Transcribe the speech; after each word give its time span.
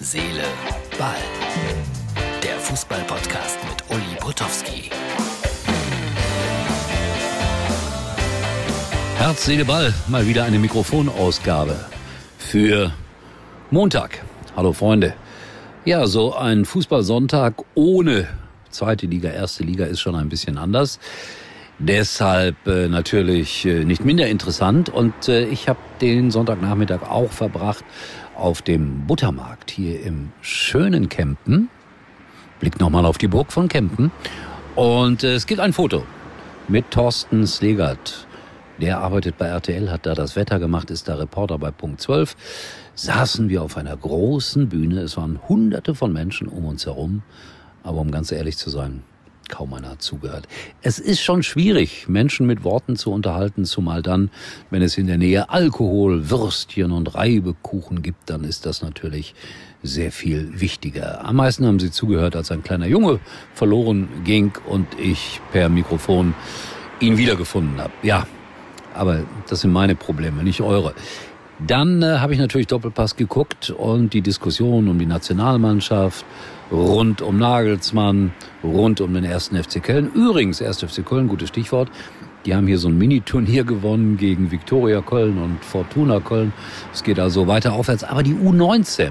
Seele, 0.00 0.44
Ball. 0.96 1.16
Der 2.40 2.56
Fußball-Podcast 2.60 3.58
mit 3.68 3.82
Uli 3.90 4.16
Potowski. 4.20 4.90
Herz, 9.16 9.44
Seele, 9.44 9.64
Ball. 9.64 9.92
Mal 10.06 10.24
wieder 10.28 10.44
eine 10.44 10.60
Mikrofonausgabe 10.60 11.84
für 12.38 12.92
Montag. 13.72 14.22
Hallo 14.54 14.72
Freunde. 14.72 15.14
Ja, 15.84 16.06
so 16.06 16.32
ein 16.32 16.64
Fußballsonntag 16.64 17.54
ohne 17.74 18.28
zweite 18.70 19.06
Liga, 19.06 19.30
erste 19.30 19.64
Liga 19.64 19.84
ist 19.86 19.98
schon 19.98 20.14
ein 20.14 20.28
bisschen 20.28 20.58
anders. 20.58 21.00
Deshalb 21.80 22.66
äh, 22.66 22.88
natürlich 22.88 23.64
äh, 23.64 23.84
nicht 23.84 24.04
minder 24.04 24.28
interessant. 24.28 24.90
Und 24.90 25.28
äh, 25.28 25.44
ich 25.46 25.68
habe 25.68 25.78
den 26.00 26.30
Sonntagnachmittag 26.30 27.02
auch 27.02 27.30
verbracht 27.30 27.84
auf 28.38 28.62
dem 28.62 29.06
Buttermarkt 29.06 29.70
hier 29.70 30.00
im 30.02 30.30
schönen 30.40 31.08
Kempen. 31.08 31.68
Blick 32.60 32.80
nochmal 32.80 33.04
auf 33.04 33.18
die 33.18 33.28
Burg 33.28 33.52
von 33.52 33.68
Kempen. 33.68 34.10
Und 34.74 35.24
äh, 35.24 35.34
es 35.34 35.46
gibt 35.46 35.60
ein 35.60 35.72
Foto 35.72 36.04
mit 36.68 36.90
Thorsten 36.90 37.46
Slegert. 37.46 38.26
Der 38.80 39.00
arbeitet 39.00 39.38
bei 39.38 39.46
RTL, 39.46 39.90
hat 39.90 40.06
da 40.06 40.14
das 40.14 40.36
Wetter 40.36 40.60
gemacht, 40.60 40.90
ist 40.90 41.08
da 41.08 41.16
Reporter 41.16 41.58
bei 41.58 41.72
Punkt 41.72 42.00
12. 42.00 42.36
Saßen 42.94 43.48
wir 43.48 43.62
auf 43.62 43.76
einer 43.76 43.96
großen 43.96 44.68
Bühne. 44.68 45.00
Es 45.00 45.16
waren 45.16 45.40
hunderte 45.48 45.96
von 45.96 46.12
Menschen 46.12 46.46
um 46.46 46.64
uns 46.64 46.86
herum. 46.86 47.22
Aber 47.82 47.98
um 47.98 48.10
ganz 48.10 48.30
ehrlich 48.30 48.56
zu 48.56 48.70
sein, 48.70 49.02
kaum 49.48 49.74
einer 49.74 49.98
zugehört. 49.98 50.48
Es 50.82 50.98
ist 50.98 51.20
schon 51.20 51.42
schwierig, 51.42 52.08
Menschen 52.08 52.46
mit 52.46 52.64
Worten 52.64 52.96
zu 52.96 53.12
unterhalten, 53.12 53.64
zumal 53.64 54.02
dann, 54.02 54.30
wenn 54.70 54.82
es 54.82 54.98
in 54.98 55.06
der 55.06 55.18
Nähe 55.18 55.50
Alkohol, 55.50 56.30
Würstchen 56.30 56.92
und 56.92 57.14
Reibekuchen 57.14 58.02
gibt, 58.02 58.30
dann 58.30 58.44
ist 58.44 58.66
das 58.66 58.82
natürlich 58.82 59.34
sehr 59.82 60.12
viel 60.12 60.60
wichtiger. 60.60 61.24
Am 61.24 61.36
meisten 61.36 61.66
haben 61.66 61.78
sie 61.78 61.90
zugehört, 61.90 62.36
als 62.36 62.50
ein 62.50 62.62
kleiner 62.62 62.86
Junge 62.86 63.20
verloren 63.54 64.08
ging 64.24 64.52
und 64.66 64.86
ich 64.98 65.40
per 65.52 65.68
Mikrofon 65.68 66.34
ihn 67.00 67.16
wiedergefunden 67.16 67.80
habe. 67.80 67.92
Ja, 68.02 68.26
aber 68.94 69.20
das 69.48 69.60
sind 69.60 69.72
meine 69.72 69.94
Probleme, 69.94 70.42
nicht 70.42 70.60
eure. 70.60 70.94
Dann 71.66 72.02
äh, 72.02 72.18
habe 72.18 72.34
ich 72.34 72.38
natürlich 72.38 72.68
Doppelpass 72.68 73.16
geguckt 73.16 73.70
und 73.70 74.12
die 74.12 74.22
Diskussion 74.22 74.88
um 74.88 74.98
die 74.98 75.06
Nationalmannschaft 75.06 76.24
rund 76.70 77.20
um 77.20 77.38
Nagelsmann, 77.38 78.32
rund 78.62 79.00
um 79.00 79.12
den 79.14 79.24
ersten 79.24 79.60
FC 79.60 79.82
Köln. 79.82 80.10
Übrigens, 80.14 80.60
erst 80.60 80.84
FC 80.84 81.04
Köln, 81.04 81.26
gutes 81.26 81.48
Stichwort. 81.48 81.90
Die 82.46 82.54
haben 82.54 82.68
hier 82.68 82.78
so 82.78 82.88
ein 82.88 82.96
Mini-Turnier 82.96 83.64
gewonnen 83.64 84.16
gegen 84.16 84.52
Viktoria 84.52 85.00
Köln 85.00 85.38
und 85.38 85.64
Fortuna 85.64 86.20
Köln. 86.20 86.52
Es 86.92 87.02
geht 87.02 87.18
also 87.18 87.48
weiter 87.48 87.72
aufwärts. 87.72 88.04
Aber 88.04 88.22
die 88.22 88.34
U19, 88.34 89.10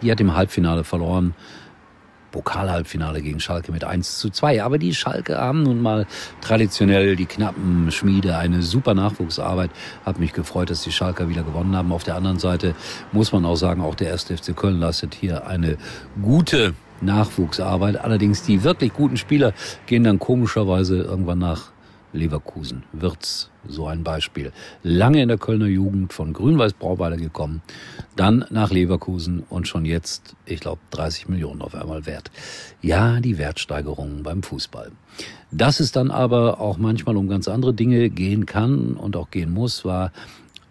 die 0.00 0.10
hat 0.12 0.20
im 0.20 0.34
Halbfinale 0.34 0.84
verloren 0.84 1.34
Pokalhalbfinale 2.32 3.22
gegen 3.22 3.38
Schalke 3.38 3.70
mit 3.70 3.84
1 3.84 4.18
zu 4.18 4.30
2. 4.30 4.64
Aber 4.64 4.78
die 4.78 4.94
Schalke 4.94 5.38
haben 5.38 5.62
nun 5.62 5.80
mal 5.80 6.06
traditionell 6.40 7.14
die 7.14 7.26
knappen 7.26 7.92
Schmiede, 7.92 8.36
eine 8.36 8.62
super 8.62 8.94
Nachwuchsarbeit. 8.94 9.70
Hat 10.04 10.18
mich 10.18 10.32
gefreut, 10.32 10.70
dass 10.70 10.82
die 10.82 10.90
Schalker 10.90 11.28
wieder 11.28 11.44
gewonnen 11.44 11.76
haben. 11.76 11.92
Auf 11.92 12.02
der 12.02 12.16
anderen 12.16 12.40
Seite 12.40 12.74
muss 13.12 13.30
man 13.30 13.44
auch 13.44 13.56
sagen, 13.56 13.82
auch 13.82 13.94
der 13.94 14.08
erste 14.08 14.36
FC 14.36 14.56
Köln 14.56 14.80
leistet 14.80 15.14
hier 15.14 15.46
eine 15.46 15.76
gute 16.20 16.74
Nachwuchsarbeit. 17.00 17.98
Allerdings 17.98 18.42
die 18.42 18.64
wirklich 18.64 18.92
guten 18.92 19.16
Spieler 19.16 19.52
gehen 19.86 20.02
dann 20.02 20.18
komischerweise 20.18 21.02
irgendwann 21.02 21.38
nach 21.38 21.70
Leverkusen. 22.12 22.84
Wirtz, 22.92 23.50
so 23.66 23.86
ein 23.86 24.04
Beispiel. 24.04 24.52
Lange 24.82 25.22
in 25.22 25.28
der 25.28 25.38
Kölner 25.38 25.66
Jugend 25.66 26.12
von 26.12 26.32
Grün-Weiß 26.32 26.74
Brauweiler 26.74 27.16
gekommen, 27.16 27.62
dann 28.16 28.44
nach 28.50 28.70
Leverkusen 28.70 29.44
und 29.48 29.68
schon 29.68 29.84
jetzt, 29.84 30.34
ich 30.46 30.60
glaube, 30.60 30.80
30 30.90 31.28
Millionen 31.28 31.62
auf 31.62 31.74
einmal 31.74 32.06
wert. 32.06 32.30
Ja, 32.80 33.20
die 33.20 33.38
Wertsteigerungen 33.38 34.22
beim 34.22 34.42
Fußball. 34.42 34.92
Dass 35.50 35.80
es 35.80 35.92
dann 35.92 36.10
aber 36.10 36.60
auch 36.60 36.78
manchmal 36.78 37.16
um 37.16 37.28
ganz 37.28 37.48
andere 37.48 37.74
Dinge 37.74 38.10
gehen 38.10 38.46
kann 38.46 38.94
und 38.94 39.16
auch 39.16 39.30
gehen 39.30 39.50
muss, 39.50 39.84
war 39.84 40.12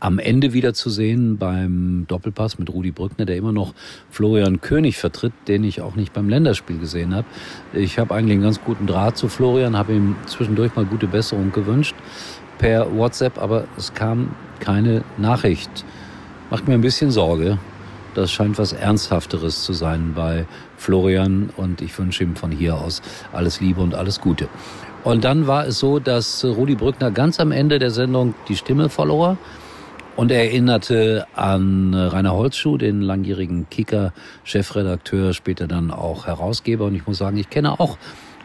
am 0.01 0.17
Ende 0.17 0.51
wieder 0.51 0.73
zu 0.73 0.89
sehen 0.89 1.37
beim 1.37 2.05
Doppelpass 2.07 2.57
mit 2.57 2.69
Rudi 2.71 2.91
Brückner, 2.91 3.25
der 3.25 3.37
immer 3.37 3.51
noch 3.51 3.73
Florian 4.09 4.59
König 4.59 4.97
vertritt, 4.97 5.31
den 5.47 5.63
ich 5.63 5.81
auch 5.81 5.95
nicht 5.95 6.11
beim 6.11 6.27
Länderspiel 6.27 6.79
gesehen 6.79 7.13
habe. 7.13 7.27
Ich 7.71 7.99
habe 7.99 8.13
eigentlich 8.15 8.33
einen 8.33 8.43
ganz 8.43 8.59
guten 8.61 8.87
Draht 8.87 9.15
zu 9.15 9.29
Florian, 9.29 9.77
habe 9.77 9.93
ihm 9.93 10.15
zwischendurch 10.25 10.75
mal 10.75 10.85
gute 10.85 11.05
Besserung 11.05 11.51
gewünscht 11.51 11.95
per 12.57 12.95
WhatsApp, 12.95 13.37
aber 13.37 13.65
es 13.77 13.93
kam 13.93 14.31
keine 14.59 15.03
Nachricht. 15.17 15.85
Macht 16.49 16.67
mir 16.67 16.73
ein 16.73 16.81
bisschen 16.81 17.11
Sorge. 17.11 17.59
Das 18.15 18.31
scheint 18.31 18.57
was 18.57 18.73
Ernsthafteres 18.73 19.63
zu 19.63 19.71
sein 19.71 20.13
bei 20.15 20.45
Florian 20.77 21.51
und 21.57 21.81
ich 21.81 21.97
wünsche 21.97 22.23
ihm 22.23 22.35
von 22.35 22.51
hier 22.51 22.75
aus 22.75 23.03
alles 23.31 23.61
Liebe 23.61 23.81
und 23.81 23.93
alles 23.93 24.19
Gute. 24.19 24.49
Und 25.03 25.23
dann 25.23 25.45
war 25.45 25.67
es 25.67 25.77
so, 25.79 25.99
dass 25.99 26.43
Rudi 26.43 26.75
Brückner 26.75 27.11
ganz 27.11 27.39
am 27.39 27.51
Ende 27.51 27.77
der 27.77 27.91
Sendung 27.91 28.33
die 28.47 28.57
Stimme 28.57 28.89
verlor 28.89 29.37
und 30.15 30.31
er 30.31 30.43
erinnerte 30.43 31.25
an 31.35 31.93
Rainer 31.93 32.33
Holzschuh, 32.33 32.77
den 32.77 33.01
langjährigen 33.01 33.69
Kicker, 33.69 34.13
Chefredakteur, 34.43 35.33
später 35.33 35.67
dann 35.67 35.91
auch 35.91 36.27
Herausgeber. 36.27 36.85
Und 36.85 36.95
ich 36.95 37.07
muss 37.07 37.17
sagen, 37.17 37.37
ich 37.37 37.49
kenne 37.49 37.79
auch, 37.79 37.97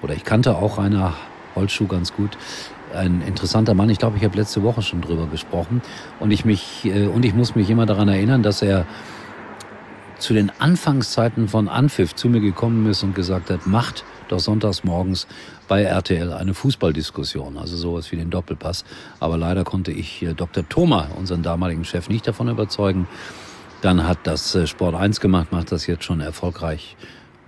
oder 0.03 0.15
ich 0.15 0.25
kannte 0.25 0.57
auch 0.57 0.79
Rainer 0.79 1.15
Holzschuh 1.55 1.87
ganz 1.87 2.13
gut. 2.13 2.39
Ein 2.95 3.21
interessanter 3.27 3.75
Mann. 3.75 3.91
Ich 3.91 3.99
glaube, 3.99 4.17
ich 4.17 4.25
habe 4.25 4.37
letzte 4.37 4.63
Woche 4.63 4.81
schon 4.83 5.01
drüber 5.01 5.27
gesprochen. 5.27 5.83
Und 6.21 6.31
ich 6.31 6.45
mich, 6.45 6.85
äh, 6.85 7.07
und 7.07 7.25
ich 7.25 7.35
muss 7.35 7.57
mich 7.57 7.69
immer 7.69 7.85
daran 7.85 8.09
erinnern, 8.09 8.43
dass 8.43 8.63
er 8.63 8.87
zu 10.19 10.35
den 10.35 10.51
Anfangszeiten 10.59 11.49
von 11.49 11.69
Anpfiff 11.69 12.15
zu 12.15 12.29
mir 12.29 12.41
gekommen 12.41 12.89
ist 12.91 13.03
und 13.03 13.15
gesagt 13.15 13.51
hat, 13.51 13.67
macht 13.67 14.05
doch 14.29 14.41
sonntags 14.41 14.85
morgens 14.85 15.27
bei 15.69 15.83
RTL 15.83 16.33
eine 16.33 16.55
Fußballdiskussion, 16.55 17.59
also 17.59 17.77
sowas 17.77 18.11
wie 18.13 18.17
den 18.17 18.31
Doppelpass. 18.31 18.85
Aber 19.21 19.37
leider 19.37 19.65
konnte 19.65 19.93
ich 19.93 20.27
Dr. 20.37 20.69
Thoma, 20.69 21.09
unseren 21.17 21.43
damaligen 21.43 21.85
Chef, 21.85 22.09
nicht 22.09 22.27
davon 22.27 22.49
überzeugen. 22.49 23.07
Dann 23.83 24.07
hat 24.07 24.19
das 24.25 24.55
äh, 24.55 24.67
Sport 24.67 24.95
1 24.95 25.21
gemacht, 25.21 25.53
macht 25.53 25.71
das 25.71 25.87
jetzt 25.87 26.05
schon 26.05 26.21
erfolgreich. 26.21 26.97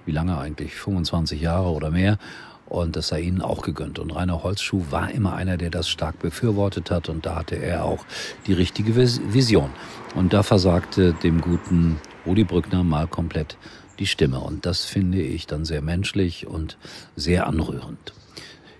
Wie 0.04 0.12
lange 0.12 0.38
eigentlich? 0.38 0.74
25 0.74 1.40
Jahre 1.40 1.70
oder 1.70 1.90
mehr. 1.90 2.18
Und 2.66 2.96
das 2.96 3.08
sei 3.08 3.22
ihnen 3.22 3.40
auch 3.40 3.62
gegönnt. 3.62 3.98
Und 3.98 4.10
Rainer 4.10 4.42
Holzschuh 4.42 4.84
war 4.90 5.10
immer 5.10 5.34
einer, 5.34 5.56
der 5.56 5.70
das 5.70 5.88
stark 5.88 6.18
befürwortet 6.18 6.90
hat. 6.90 7.08
Und 7.08 7.24
da 7.24 7.36
hatte 7.36 7.56
er 7.56 7.84
auch 7.84 8.04
die 8.46 8.52
richtige 8.52 8.94
Vision. 8.94 9.70
Und 10.14 10.34
da 10.34 10.42
versagte 10.42 11.14
dem 11.14 11.40
guten 11.40 11.98
Rudi 12.28 12.44
Brückner 12.44 12.84
mal 12.84 13.06
komplett 13.06 13.56
die 13.98 14.06
Stimme. 14.06 14.40
Und 14.40 14.66
das 14.66 14.84
finde 14.84 15.20
ich 15.20 15.46
dann 15.46 15.64
sehr 15.64 15.80
menschlich 15.80 16.46
und 16.46 16.76
sehr 17.16 17.46
anrührend. 17.46 18.12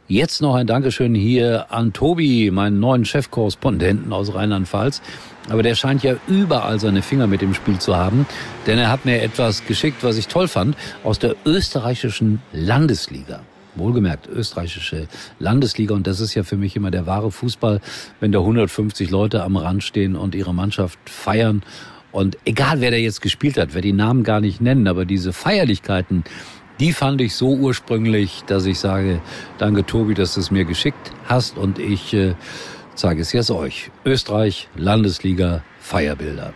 Jetzt 0.06 0.42
noch 0.42 0.54
ein 0.54 0.66
Dankeschön 0.66 1.14
hier 1.14 1.72
an 1.72 1.94
Tobi, 1.94 2.50
meinen 2.50 2.78
neuen 2.78 3.06
Chefkorrespondenten 3.06 4.12
aus 4.12 4.34
Rheinland-Pfalz. 4.34 5.00
Aber 5.48 5.62
der 5.62 5.75
scheint 5.75 6.03
ja 6.03 6.16
überall 6.26 6.78
seine 6.78 7.00
Finger 7.00 7.26
mit 7.26 7.41
dem 7.41 7.54
Spiel 7.54 7.78
zu 7.78 7.97
haben, 7.97 8.26
denn 8.66 8.78
er 8.78 8.91
hat 8.91 9.06
mir 9.06 9.22
etwas 9.22 9.64
geschickt, 9.66 10.04
was 10.04 10.19
ich 10.19 10.28
toll 10.28 10.47
fand, 10.47 10.76
aus 11.03 11.19
der 11.19 11.34
österreichischen 11.47 12.42
Landesliga. 12.53 13.41
Wohlgemerkt, 13.76 14.28
österreichische 14.28 15.08
Landesliga. 15.38 15.94
Und 15.94 16.06
das 16.06 16.20
ist 16.20 16.34
ja 16.34 16.42
für 16.42 16.56
mich 16.56 16.76
immer 16.76 16.91
der 16.91 17.06
wahre 17.06 17.31
Fußball, 17.31 17.81
wenn 18.20 18.32
da 18.32 18.41
150 18.41 19.08
Leute 19.10 19.42
am 19.42 19.56
Rand 19.56 19.82
stehen 19.82 20.16
und 20.16 20.34
ihre 20.34 20.53
Mannschaft 20.53 20.98
feiern 21.06 21.62
und 22.12 22.38
egal, 22.44 22.80
wer 22.80 22.91
da 22.91 22.96
jetzt 22.96 23.20
gespielt 23.20 23.58
hat, 23.58 23.74
wer 23.74 23.82
die 23.82 23.92
Namen 23.92 24.24
gar 24.24 24.41
nicht 24.41 24.60
nennen, 24.60 24.88
aber 24.88 25.04
diese 25.04 25.32
Feierlichkeiten, 25.32 26.24
die 26.80 26.92
fand 26.92 27.20
ich 27.20 27.34
so 27.34 27.54
ursprünglich, 27.54 28.44
dass 28.46 28.64
ich 28.66 28.78
sage, 28.78 29.20
danke 29.58 29.84
Tobi, 29.84 30.14
dass 30.14 30.34
du 30.34 30.41
es 30.41 30.50
mir 30.50 30.64
geschickt 30.64 31.12
hast 31.26 31.58
und 31.58 31.78
ich 31.78 32.14
äh, 32.14 32.34
zeige 32.94 33.22
es 33.22 33.32
jetzt 33.32 33.50
euch. 33.50 33.91
Österreich, 34.04 34.69
Landesliga, 34.76 35.62
Feierbilder. 35.80 36.54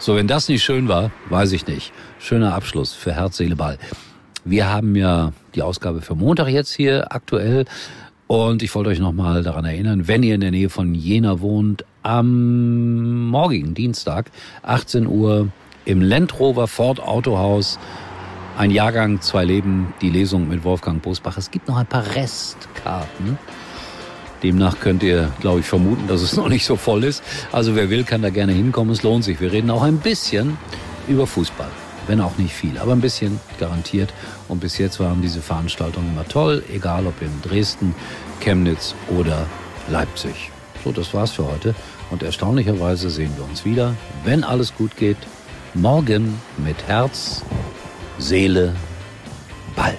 So, 0.00 0.16
wenn 0.16 0.26
das 0.26 0.48
nicht 0.48 0.64
schön 0.64 0.88
war, 0.88 1.10
weiß 1.28 1.52
ich 1.52 1.66
nicht. 1.66 1.92
Schöner 2.18 2.54
Abschluss 2.54 2.94
für 2.94 3.12
Herz, 3.12 3.36
Seele, 3.36 3.54
Ball. 3.54 3.76
Wir 4.46 4.70
haben 4.70 4.96
ja 4.96 5.34
die 5.54 5.60
Ausgabe 5.60 6.00
für 6.00 6.14
Montag 6.14 6.48
jetzt 6.48 6.72
hier 6.72 7.12
aktuell. 7.12 7.66
Und 8.26 8.62
ich 8.62 8.74
wollte 8.74 8.88
euch 8.88 8.98
nochmal 8.98 9.42
daran 9.42 9.66
erinnern, 9.66 10.08
wenn 10.08 10.22
ihr 10.22 10.36
in 10.36 10.40
der 10.40 10.52
Nähe 10.52 10.70
von 10.70 10.94
Jena 10.94 11.40
wohnt, 11.40 11.84
am 12.02 13.26
morgigen 13.26 13.74
Dienstag, 13.74 14.30
18 14.62 15.06
Uhr, 15.06 15.48
im 15.84 16.00
Land 16.00 16.40
Rover 16.40 16.66
Ford 16.66 16.98
Autohaus, 17.00 17.78
ein 18.56 18.70
Jahrgang, 18.70 19.20
zwei 19.20 19.44
Leben, 19.44 19.92
die 20.00 20.08
Lesung 20.08 20.48
mit 20.48 20.64
Wolfgang 20.64 21.02
Bosbach. 21.02 21.36
Es 21.36 21.50
gibt 21.50 21.68
noch 21.68 21.76
ein 21.76 21.86
paar 21.86 22.14
Restkarten. 22.14 23.38
Demnach 24.42 24.80
könnt 24.80 25.02
ihr, 25.02 25.30
glaube 25.40 25.60
ich, 25.60 25.66
vermuten, 25.66 26.06
dass 26.06 26.22
es 26.22 26.36
noch 26.36 26.48
nicht 26.48 26.64
so 26.64 26.76
voll 26.76 27.04
ist. 27.04 27.22
Also 27.52 27.74
wer 27.74 27.90
will, 27.90 28.04
kann 28.04 28.22
da 28.22 28.30
gerne 28.30 28.52
hinkommen. 28.52 28.92
Es 28.92 29.02
lohnt 29.02 29.24
sich. 29.24 29.40
Wir 29.40 29.52
reden 29.52 29.70
auch 29.70 29.82
ein 29.82 29.98
bisschen 29.98 30.58
über 31.08 31.26
Fußball. 31.26 31.70
Wenn 32.06 32.20
auch 32.20 32.38
nicht 32.38 32.54
viel, 32.54 32.78
aber 32.78 32.92
ein 32.92 33.00
bisschen 33.00 33.38
garantiert. 33.58 34.12
Und 34.48 34.60
bis 34.60 34.78
jetzt 34.78 34.98
waren 35.00 35.22
diese 35.22 35.40
Veranstaltungen 35.40 36.10
immer 36.12 36.26
toll, 36.26 36.64
egal 36.72 37.06
ob 37.06 37.20
in 37.22 37.30
Dresden, 37.42 37.94
Chemnitz 38.40 38.94
oder 39.16 39.46
Leipzig. 39.88 40.50
So, 40.82 40.92
das 40.92 41.12
war's 41.14 41.32
für 41.32 41.46
heute. 41.46 41.74
Und 42.10 42.22
erstaunlicherweise 42.22 43.10
sehen 43.10 43.32
wir 43.36 43.44
uns 43.44 43.64
wieder, 43.64 43.94
wenn 44.24 44.44
alles 44.44 44.74
gut 44.74 44.96
geht, 44.96 45.18
morgen 45.74 46.40
mit 46.56 46.82
Herz, 46.88 47.42
Seele, 48.18 48.74
Ball. 49.76 49.96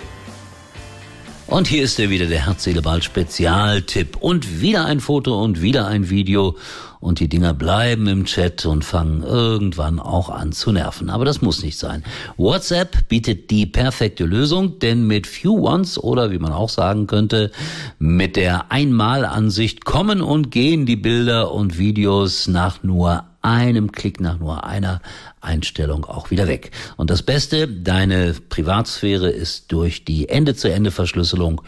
Und 1.52 1.68
hier 1.68 1.84
ist 1.84 2.00
er 2.00 2.10
wieder, 2.10 2.28
der 2.28 2.46
Herz-Seele-Ball 2.46 3.04
Spezialtipp. 3.04 4.16
Und 4.16 4.62
wieder 4.62 4.86
ein 4.86 5.02
Foto 5.02 5.44
und 5.44 5.62
wieder 5.62 5.86
ein 5.86 6.10
Video. 6.10 6.56
Und 7.02 7.20
die 7.20 7.28
Dinger 7.28 7.54
bleiben 7.54 8.08
im 8.08 8.24
Chat 8.24 8.66
und 8.66 8.86
fangen 8.86 9.22
irgendwann 9.22 10.00
auch 10.00 10.30
an 10.30 10.54
zu 10.54 10.72
nerven. 10.72 11.10
Aber 11.10 11.26
das 11.26 11.42
muss 11.42 11.62
nicht 11.62 11.78
sein. 11.78 12.06
WhatsApp 12.38 13.10
bietet 13.10 13.52
die 13.52 13.66
perfekte 13.66 14.24
Lösung, 14.24 14.80
denn 14.80 15.06
mit 15.06 15.28
Few 15.28 15.68
Ones 15.68 16.02
oder 16.02 16.32
wie 16.32 16.40
man 16.40 16.54
auch 16.54 16.70
sagen 16.70 17.06
könnte, 17.06 17.52
mit 18.00 18.38
der 18.38 18.72
Einmalansicht 18.72 19.84
kommen 19.84 20.22
und 20.22 20.52
gehen 20.52 20.86
die 20.86 20.96
Bilder 20.96 21.52
und 21.52 21.78
Videos 21.78 22.48
nach 22.48 22.82
nur 22.82 23.26
einem 23.42 23.92
Klick 23.92 24.20
nach 24.20 24.40
nur 24.40 24.64
einer 24.66 25.02
Einstellung 25.40 26.06
auch 26.06 26.32
wieder 26.32 26.48
weg. 26.48 26.72
Und 26.98 27.10
das 27.10 27.24
Beste, 27.24 27.68
deine 27.68 28.34
Privatsphäre 28.50 29.30
ist 29.30 29.72
durch 29.72 30.06
die 30.06 30.30
Ende-zu-Ende-Verschlüsselung 30.30 31.62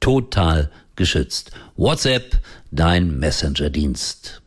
total 0.00 0.70
geschützt. 0.96 1.50
WhatsApp, 1.76 2.38
dein 2.70 3.18
Messenger-Dienst. 3.18 4.42